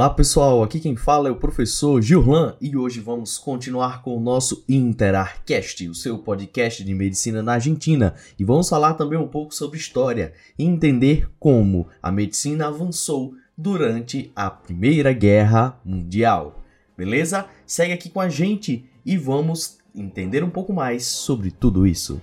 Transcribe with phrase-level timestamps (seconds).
[0.00, 4.20] Olá pessoal, aqui quem fala é o professor Gillan e hoje vamos continuar com o
[4.20, 9.54] nosso Interarcast, o seu podcast de medicina na Argentina, e vamos falar também um pouco
[9.54, 16.62] sobre história e entender como a medicina avançou durante a Primeira Guerra Mundial.
[16.96, 17.44] Beleza?
[17.66, 22.18] Segue aqui com a gente e vamos entender um pouco mais sobre tudo isso.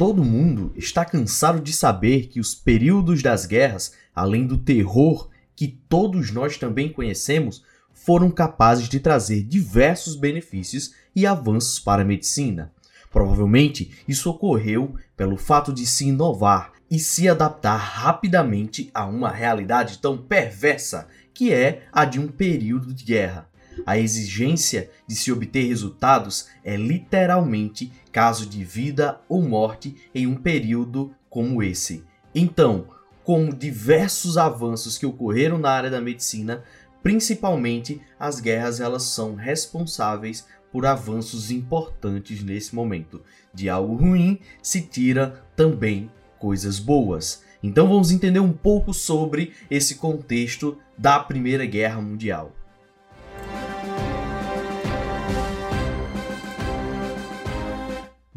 [0.00, 5.68] Todo mundo está cansado de saber que os períodos das guerras, além do terror que
[5.90, 12.72] todos nós também conhecemos, foram capazes de trazer diversos benefícios e avanços para a medicina.
[13.10, 19.98] Provavelmente isso ocorreu pelo fato de se inovar e se adaptar rapidamente a uma realidade
[19.98, 23.50] tão perversa que é a de um período de guerra.
[23.86, 30.36] A exigência de se obter resultados é literalmente caso de vida ou morte em um
[30.36, 32.04] período como esse.
[32.34, 32.88] Então,
[33.24, 36.64] como diversos avanços que ocorreram na área da medicina,
[37.02, 43.22] principalmente as guerras elas são responsáveis por avanços importantes nesse momento.
[43.52, 47.42] De algo ruim se tira também coisas boas.
[47.62, 52.52] Então vamos entender um pouco sobre esse contexto da Primeira Guerra Mundial.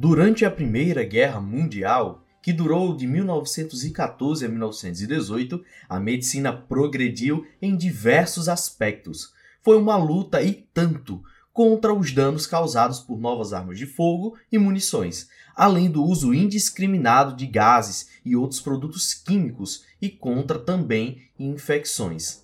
[0.03, 7.73] Durante a Primeira Guerra Mundial, que durou de 1914 a 1918, a medicina progrediu em
[7.73, 9.31] diversos aspectos.
[9.61, 11.23] Foi uma luta e tanto
[11.53, 17.33] contra os danos causados por novas armas de fogo e munições, além do uso indiscriminado
[17.33, 22.43] de gases e outros produtos químicos e contra também infecções.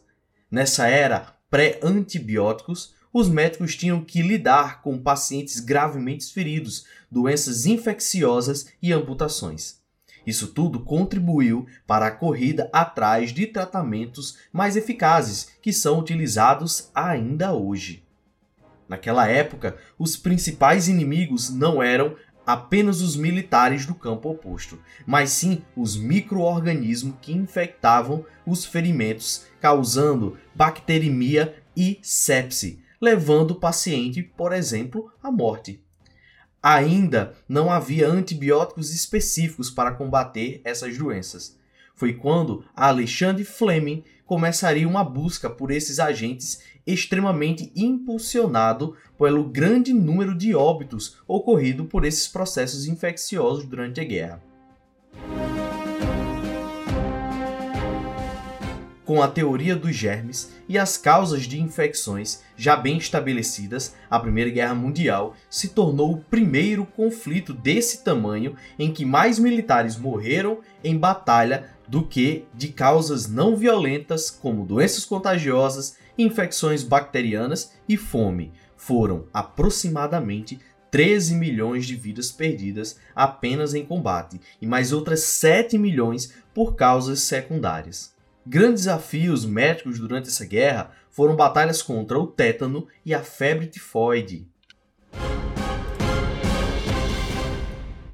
[0.49, 8.94] Nessa era pré-antibióticos, os médicos tinham que lidar com pacientes gravemente feridos, doenças infecciosas e
[8.94, 9.79] amputações.
[10.25, 17.53] Isso tudo contribuiu para a corrida atrás de tratamentos mais eficazes que são utilizados ainda
[17.53, 18.03] hoje.
[18.88, 25.61] Naquela época, os principais inimigos não eram apenas os militares do campo oposto, mas sim
[25.75, 35.11] os microorganismos que infectavam os ferimentos, causando bacteremia e sepse, levando o paciente, por exemplo,
[35.21, 35.81] à morte.
[36.61, 41.57] Ainda não havia antibióticos específicos para combater essas doenças.
[41.95, 50.35] Foi quando Alexandre Fleming começaria uma busca por esses agentes extremamente impulsionado pelo grande número
[50.35, 54.48] de óbitos ocorrido por esses processos infecciosos durante a guerra.
[59.09, 64.52] Com a teoria dos germes e as causas de infecções já bem estabelecidas, a Primeira
[64.52, 70.96] Guerra Mundial se tornou o primeiro conflito desse tamanho em que mais militares morreram em
[70.96, 78.53] batalha do que de causas não violentas como doenças contagiosas, infecções bacterianas e fome.
[78.78, 80.59] Foram aproximadamente
[80.91, 87.22] 13 milhões de vidas perdidas apenas em combate e mais outras 7 milhões por causas
[87.22, 88.19] secundárias.
[88.51, 94.47] Grandes desafios médicos durante essa guerra foram batalhas contra o tétano e a febre tifoide.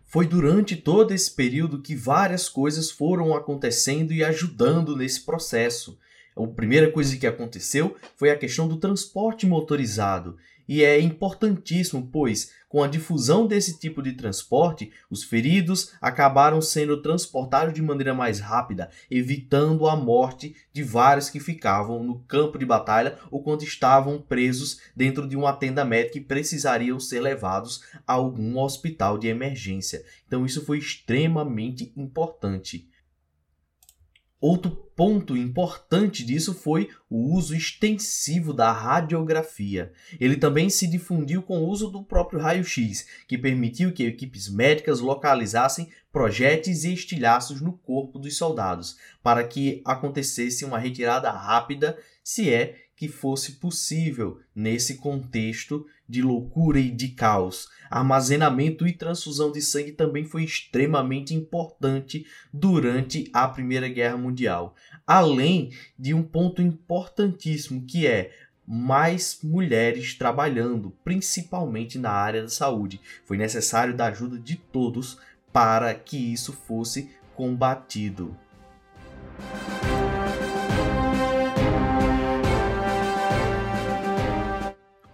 [0.04, 5.98] Foi durante todo esse período que várias coisas foram acontecendo e ajudando nesse processo.
[6.36, 10.36] A primeira coisa que aconteceu foi a questão do transporte motorizado.
[10.68, 17.02] E é importantíssimo, pois, com a difusão desse tipo de transporte, os feridos acabaram sendo
[17.02, 22.66] transportados de maneira mais rápida, evitando a morte de vários que ficavam no campo de
[22.66, 28.14] batalha ou quando estavam presos dentro de uma tenda médica e precisariam ser levados a
[28.14, 30.04] algum hospital de emergência.
[30.28, 32.90] Então, isso foi extremamente importante.
[34.40, 39.92] Outro ponto importante disso foi o uso extensivo da radiografia.
[40.20, 45.00] Ele também se difundiu com o uso do próprio raio-x, que permitiu que equipes médicas
[45.00, 52.50] localizassem projéteis e estilhaços no corpo dos soldados, para que acontecesse uma retirada rápida, se
[52.50, 57.68] é que fosse possível nesse contexto de loucura e de caos.
[57.90, 64.76] Armazenamento e transfusão de sangue também foi extremamente importante durante a Primeira Guerra Mundial.
[65.06, 68.32] Além de um ponto importantíssimo que é
[68.68, 73.00] mais mulheres trabalhando, principalmente na área da saúde.
[73.24, 75.20] Foi necessário da ajuda de todos
[75.54, 78.36] para que isso fosse combatido.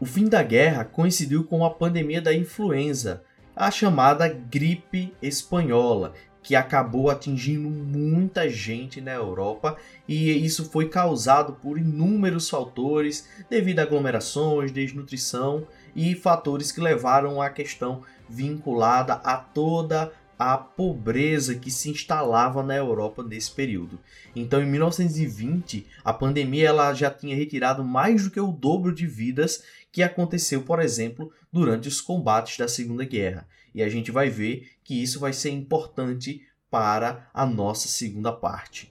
[0.01, 3.21] O fim da guerra coincidiu com a pandemia da influenza,
[3.55, 9.77] a chamada gripe espanhola, que acabou atingindo muita gente na Europa
[10.07, 17.39] e isso foi causado por inúmeros fatores devido a aglomerações, desnutrição e fatores que levaram
[17.39, 20.11] à questão vinculada a toda
[20.43, 23.99] a pobreza que se instalava na Europa nesse período.
[24.35, 29.05] Então, em 1920, a pandemia ela já tinha retirado mais do que o dobro de
[29.05, 33.47] vidas que aconteceu, por exemplo, durante os combates da Segunda Guerra.
[33.75, 36.41] E a gente vai ver que isso vai ser importante
[36.71, 38.90] para a nossa segunda parte.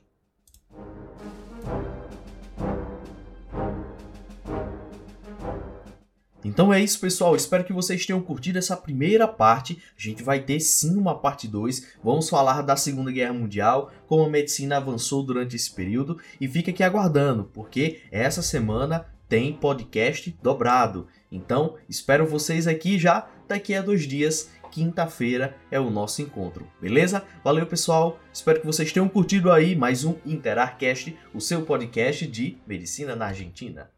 [6.50, 7.36] Então é isso, pessoal.
[7.36, 9.80] Espero que vocês tenham curtido essa primeira parte.
[9.96, 11.94] A gente vai ter sim uma parte 2.
[12.02, 16.18] Vamos falar da Segunda Guerra Mundial, como a medicina avançou durante esse período.
[16.40, 21.06] E fica aqui aguardando, porque essa semana tem podcast dobrado.
[21.30, 24.50] Então, espero vocês aqui já daqui a dois dias.
[24.72, 27.24] Quinta-feira é o nosso encontro, beleza?
[27.44, 28.18] Valeu, pessoal.
[28.32, 33.26] Espero que vocês tenham curtido aí mais um Interarcast, o seu podcast de medicina na
[33.26, 33.88] Argentina.